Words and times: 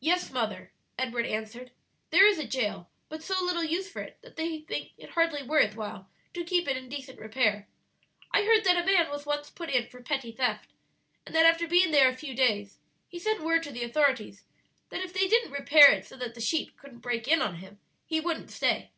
"Yes, 0.00 0.30
mother," 0.30 0.70
Edward 0.98 1.24
answered; 1.24 1.70
"there 2.10 2.26
is 2.26 2.38
a 2.38 2.46
jail, 2.46 2.90
but 3.08 3.22
so 3.22 3.42
little 3.42 3.64
use 3.64 3.90
for 3.90 4.02
it 4.02 4.18
that 4.20 4.36
they 4.36 4.58
think 4.58 4.90
it 4.98 5.12
hardly 5.12 5.42
worth 5.42 5.76
while 5.76 6.10
to 6.34 6.44
keep 6.44 6.68
it 6.68 6.76
in 6.76 6.90
decent 6.90 7.18
repair. 7.18 7.68
I 8.32 8.42
heard 8.42 8.64
that 8.64 8.76
a 8.76 8.84
man 8.84 9.08
was 9.08 9.24
once 9.24 9.48
put 9.48 9.70
in 9.70 9.88
for 9.88 10.02
petty 10.02 10.30
theft, 10.30 10.74
and 11.24 11.34
that 11.34 11.46
after 11.46 11.66
being 11.66 11.90
there 11.90 12.10
a 12.10 12.14
few 12.14 12.34
days 12.36 12.80
he 13.08 13.18
sent 13.18 13.40
word 13.40 13.62
to 13.62 13.72
the 13.72 13.82
authorities 13.82 14.44
that 14.90 15.00
if 15.00 15.14
they 15.14 15.26
didn't 15.26 15.52
repair 15.52 15.90
it 15.90 16.04
so 16.04 16.18
that 16.18 16.34
the 16.34 16.42
sheep 16.42 16.76
couldn't 16.76 16.98
break 16.98 17.26
in 17.26 17.40
on 17.40 17.54
him, 17.54 17.78
he 18.04 18.20
wouldn't 18.20 18.50
stay." 18.50 18.90